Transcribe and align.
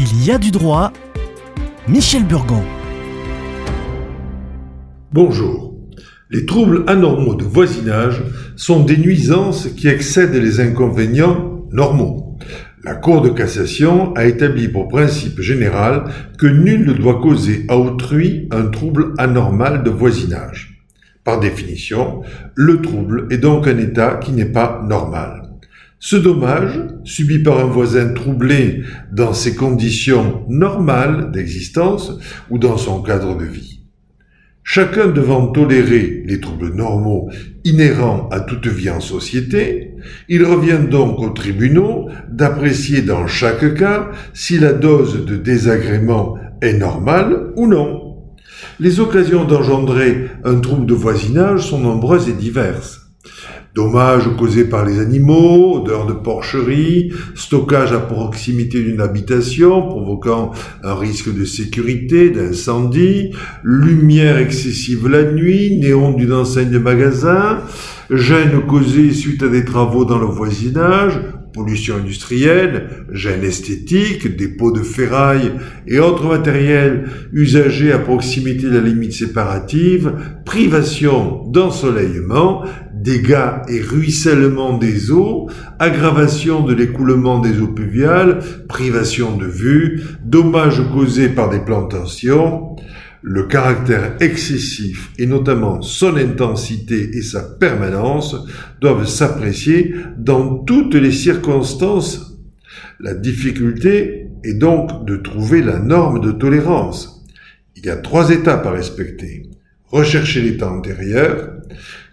Il 0.00 0.24
y 0.24 0.30
a 0.30 0.38
du 0.38 0.52
droit. 0.52 0.92
Michel 1.88 2.22
Burgon. 2.22 2.62
Bonjour. 5.10 5.74
Les 6.30 6.46
troubles 6.46 6.84
anormaux 6.86 7.34
de 7.34 7.42
voisinage 7.42 8.22
sont 8.54 8.84
des 8.84 8.96
nuisances 8.96 9.66
qui 9.66 9.88
excèdent 9.88 10.36
les 10.36 10.60
inconvénients 10.60 11.66
normaux. 11.72 12.38
La 12.84 12.94
Cour 12.94 13.22
de 13.22 13.30
cassation 13.30 14.14
a 14.14 14.26
établi 14.26 14.68
pour 14.68 14.86
principe 14.86 15.40
général 15.40 16.04
que 16.38 16.46
nul 16.46 16.86
ne 16.86 16.92
doit 16.92 17.20
causer 17.20 17.66
à 17.68 17.76
autrui 17.76 18.46
un 18.52 18.66
trouble 18.66 19.14
anormal 19.18 19.82
de 19.82 19.90
voisinage. 19.90 20.80
Par 21.24 21.40
définition, 21.40 22.22
le 22.54 22.80
trouble 22.80 23.26
est 23.32 23.38
donc 23.38 23.66
un 23.66 23.78
état 23.78 24.14
qui 24.22 24.30
n'est 24.30 24.44
pas 24.44 24.80
normal. 24.88 25.47
Ce 26.00 26.14
dommage, 26.14 26.80
subi 27.02 27.40
par 27.40 27.58
un 27.58 27.64
voisin 27.64 28.12
troublé 28.12 28.82
dans 29.12 29.32
ses 29.32 29.56
conditions 29.56 30.44
normales 30.48 31.32
d'existence 31.32 32.12
ou 32.50 32.58
dans 32.58 32.76
son 32.76 33.02
cadre 33.02 33.36
de 33.36 33.44
vie. 33.44 33.80
Chacun 34.62 35.08
devant 35.08 35.48
tolérer 35.48 36.22
les 36.24 36.40
troubles 36.40 36.72
normaux 36.72 37.30
inhérents 37.64 38.28
à 38.30 38.40
toute 38.40 38.66
vie 38.68 38.90
en 38.90 39.00
société, 39.00 39.94
il 40.28 40.44
revient 40.44 40.88
donc 40.88 41.18
aux 41.18 41.30
tribunaux 41.30 42.08
d'apprécier 42.30 43.02
dans 43.02 43.26
chaque 43.26 43.74
cas 43.74 44.10
si 44.34 44.58
la 44.58 44.74
dose 44.74 45.24
de 45.24 45.36
désagrément 45.36 46.36
est 46.60 46.74
normale 46.74 47.52
ou 47.56 47.66
non. 47.66 48.14
Les 48.78 49.00
occasions 49.00 49.44
d'engendrer 49.44 50.30
un 50.44 50.60
trouble 50.60 50.86
de 50.86 50.94
voisinage 50.94 51.62
sont 51.62 51.80
nombreuses 51.80 52.28
et 52.28 52.34
diverses. 52.34 53.07
Dommages 53.74 54.28
causés 54.36 54.64
par 54.64 54.84
les 54.84 54.98
animaux, 54.98 55.80
odeur 55.80 56.06
de 56.06 56.12
porcherie, 56.12 57.12
stockage 57.34 57.92
à 57.92 58.00
proximité 58.00 58.82
d'une 58.82 59.00
habitation 59.00 59.82
provoquant 59.82 60.52
un 60.82 60.94
risque 60.94 61.32
de 61.32 61.44
sécurité, 61.44 62.30
d'incendie, 62.30 63.30
lumière 63.62 64.38
excessive 64.38 65.08
la 65.08 65.30
nuit, 65.30 65.78
néon 65.78 66.12
d'une 66.12 66.32
enseigne 66.32 66.70
de 66.70 66.78
magasin, 66.78 67.60
gêne 68.10 68.60
causée 68.66 69.12
suite 69.12 69.42
à 69.42 69.48
des 69.48 69.64
travaux 69.64 70.04
dans 70.04 70.18
le 70.18 70.26
voisinage, 70.26 71.20
pollution 71.58 71.96
industrielle, 71.96 73.04
gêne 73.12 73.42
esthétique, 73.42 74.36
dépôt 74.36 74.70
de 74.70 74.82
ferraille 74.82 75.52
et 75.88 75.98
autres 75.98 76.26
matériels 76.26 77.08
usagés 77.32 77.92
à 77.92 77.98
proximité 77.98 78.62
de 78.62 78.78
la 78.78 78.80
limite 78.80 79.12
séparative, 79.12 80.12
privation 80.44 81.44
d'ensoleillement, 81.48 82.62
dégâts 82.94 83.62
et 83.68 83.80
ruissellement 83.80 84.78
des 84.78 85.10
eaux, 85.10 85.48
aggravation 85.80 86.64
de 86.64 86.74
l'écoulement 86.74 87.40
des 87.40 87.60
eaux 87.60 87.74
pluviales, 87.74 88.38
privation 88.68 89.36
de 89.36 89.46
vue, 89.46 90.02
dommages 90.24 90.82
causés 90.92 91.28
par 91.28 91.50
des 91.50 91.60
plantations, 91.60 92.76
le 93.22 93.44
caractère 93.44 94.16
excessif 94.20 95.10
et 95.18 95.26
notamment 95.26 95.82
son 95.82 96.16
intensité 96.16 97.16
et 97.16 97.22
sa 97.22 97.42
permanence 97.42 98.36
doivent 98.80 99.06
s'apprécier 99.06 99.94
dans 100.16 100.58
toutes 100.58 100.94
les 100.94 101.12
circonstances. 101.12 102.38
La 103.00 103.14
difficulté 103.14 104.28
est 104.44 104.54
donc 104.54 105.04
de 105.04 105.16
trouver 105.16 105.62
la 105.62 105.78
norme 105.78 106.20
de 106.20 106.32
tolérance. 106.32 107.24
Il 107.76 107.86
y 107.86 107.90
a 107.90 107.96
trois 107.96 108.30
étapes 108.30 108.66
à 108.66 108.70
respecter. 108.70 109.50
Rechercher 109.86 110.42
l'état 110.42 110.70
antérieur, 110.70 111.52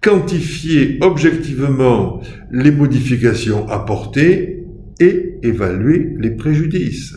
quantifier 0.00 0.98
objectivement 1.00 2.22
les 2.50 2.70
modifications 2.70 3.68
apportées 3.68 4.64
et 5.00 5.34
évaluer 5.42 6.14
les 6.18 6.30
préjudices. 6.30 7.14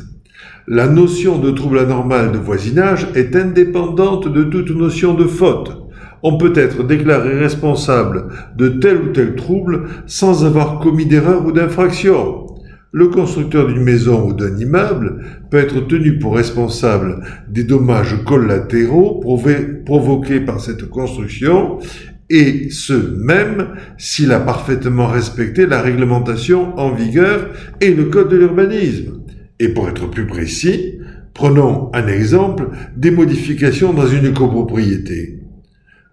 La 0.67 0.88
notion 0.88 1.39
de 1.39 1.52
trouble 1.52 1.80
anormal 1.80 2.31
de 2.31 2.38
voisinage 2.38 3.08
est 3.16 3.36
indépendante 3.36 4.31
de 4.31 4.44
toute 4.44 4.70
notion 4.70 5.14
de 5.14 5.25
faute. 5.25 5.78
On 6.23 6.38
peut 6.38 6.53
être 6.56 6.83
déclaré 6.83 7.38
responsable 7.38 8.27
de 8.55 8.70
tel 8.70 8.98
ou 8.98 9.08
tel 9.08 9.36
trouble 9.36 9.86
sans 10.05 10.45
avoir 10.45 10.80
commis 10.80 11.05
d'erreur 11.05 11.45
ou 11.45 11.52
d'infraction. 11.52 12.45
Le 12.93 13.08
constructeur 13.08 13.67
d'une 13.67 13.83
maison 13.83 14.27
ou 14.27 14.33
d'un 14.33 14.55
immeuble 14.58 15.23
peut 15.49 15.58
être 15.58 15.88
tenu 15.88 16.20
pour 16.20 16.36
responsable 16.36 17.23
des 17.48 17.64
dommages 17.64 18.23
collatéraux 18.26 19.23
provoqués 19.86 20.42
par 20.42 20.60
cette 20.60 20.89
construction 20.89 21.80
et 22.30 22.70
ce 22.70 22.94
même 22.94 23.70
s'il 23.98 24.32
a 24.32 24.39
parfaitement 24.39 25.08
respecté 25.08 25.65
la 25.65 25.82
réglementation 25.82 26.77
en 26.77 26.92
vigueur 26.92 27.49
et 27.80 27.94
le 27.94 28.05
code 28.05 28.30
de 28.30 28.38
l'urbanisme. 28.38 29.20
Et 29.61 29.70
pour 29.70 29.88
être 29.88 30.10
plus 30.10 30.26
précis, 30.26 30.95
prenons 31.36 31.92
un 31.94 32.08
exemple 32.08 32.70
des 32.98 33.11
modifications 33.11 33.94
dans 33.94 34.08
une 34.08 34.33
copropriété. 34.33 35.38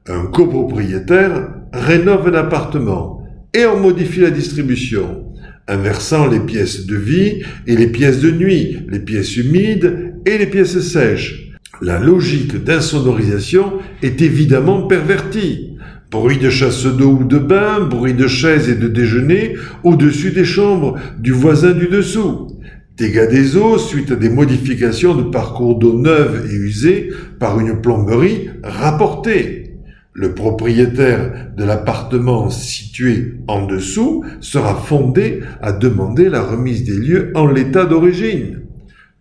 Un 0.06 0.26
copropriétaire 0.26 1.48
rénove 1.72 2.28
un 2.28 2.34
appartement 2.34 3.24
et 3.54 3.64
en 3.64 3.80
modifie 3.80 4.20
la 4.20 4.30
distribution, 4.30 5.32
inversant 5.66 6.26
les 6.26 6.40
pièces 6.40 6.84
de 6.84 6.96
vie 6.96 7.42
et 7.66 7.74
les 7.74 7.86
pièces 7.86 8.20
de 8.20 8.30
nuit, 8.30 8.80
les 8.86 9.00
pièces 9.00 9.38
humides 9.38 10.12
et 10.26 10.36
les 10.36 10.46
pièces 10.46 10.80
sèches. 10.80 11.54
La 11.80 11.98
logique 11.98 12.62
d'insonorisation 12.62 13.78
est 14.02 14.20
évidemment 14.20 14.82
pervertie. 14.86 15.78
Bruit 16.10 16.36
de 16.36 16.50
chasse 16.50 16.84
d'eau 16.84 17.20
ou 17.20 17.24
de 17.24 17.38
bain, 17.38 17.80
bruit 17.80 18.12
de 18.12 18.26
chaises 18.26 18.68
et 18.68 18.74
de 18.74 18.88
déjeuner 18.88 19.54
au-dessus 19.84 20.32
des 20.32 20.44
chambres 20.44 20.98
du 21.18 21.32
voisin 21.32 21.72
du 21.72 21.86
dessous. 21.86 22.57
Dégâts 22.98 23.28
des 23.30 23.56
eaux 23.56 23.78
suite 23.78 24.10
à 24.10 24.16
des 24.16 24.28
modifications 24.28 25.14
de 25.14 25.30
parcours 25.30 25.78
d'eau 25.78 25.96
neuves 25.96 26.48
et 26.50 26.54
usés 26.56 27.10
par 27.38 27.60
une 27.60 27.80
plomberie 27.80 28.50
rapportée. 28.64 29.76
Le 30.14 30.34
propriétaire 30.34 31.52
de 31.56 31.62
l'appartement 31.62 32.50
situé 32.50 33.34
en 33.46 33.66
dessous 33.66 34.24
sera 34.40 34.74
fondé 34.74 35.42
à 35.62 35.70
demander 35.70 36.28
la 36.28 36.42
remise 36.42 36.82
des 36.82 36.96
lieux 36.96 37.30
en 37.36 37.46
l'état 37.46 37.84
d'origine. 37.84 38.62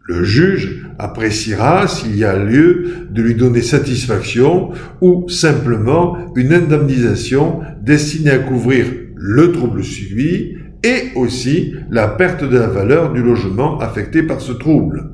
Le 0.07 0.23
juge 0.23 0.87
appréciera 0.97 1.87
s'il 1.87 2.17
y 2.17 2.23
a 2.23 2.35
lieu 2.35 3.07
de 3.11 3.21
lui 3.21 3.35
donner 3.35 3.61
satisfaction 3.61 4.71
ou 5.01 5.29
simplement 5.29 6.17
une 6.35 6.51
indemnisation 6.51 7.59
destinée 7.83 8.31
à 8.31 8.39
couvrir 8.39 8.87
le 9.15 9.51
trouble 9.51 9.83
suivi 9.83 10.56
et 10.83 11.11
aussi 11.15 11.73
la 11.89 12.07
perte 12.07 12.43
de 12.43 12.57
la 12.57 12.67
valeur 12.67 13.13
du 13.13 13.21
logement 13.21 13.79
affecté 13.79 14.23
par 14.23 14.41
ce 14.41 14.51
trouble. 14.51 15.11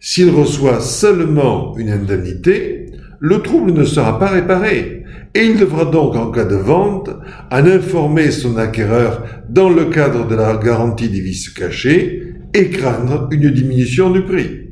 S'il 0.00 0.30
reçoit 0.30 0.80
seulement 0.80 1.76
une 1.76 1.90
indemnité, 1.90 2.86
le 3.20 3.40
trouble 3.40 3.72
ne 3.72 3.84
sera 3.84 4.18
pas 4.18 4.28
réparé 4.28 5.04
et 5.34 5.44
il 5.44 5.58
devra 5.58 5.86
donc, 5.86 6.14
en 6.14 6.30
cas 6.30 6.44
de 6.44 6.56
vente, 6.56 7.08
en 7.50 7.66
informer 7.66 8.30
son 8.30 8.58
acquéreur 8.58 9.24
dans 9.48 9.70
le 9.70 9.86
cadre 9.86 10.26
de 10.26 10.34
la 10.34 10.56
garantie 10.56 11.08
des 11.08 11.20
vices 11.20 11.48
cachés 11.48 12.34
et 12.52 12.68
craindre 12.68 13.28
une 13.30 13.50
diminution 13.50 14.10
du 14.10 14.22
prix. 14.22 14.68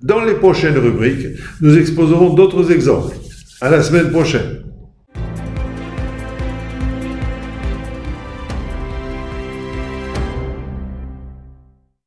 Dans 0.00 0.24
les 0.24 0.34
prochaines 0.34 0.78
rubriques, 0.78 1.26
nous 1.60 1.76
exposerons 1.76 2.34
d'autres 2.34 2.70
exemples. 2.70 3.16
À 3.60 3.70
la 3.70 3.82
semaine 3.82 4.10
prochaine. 4.10 4.57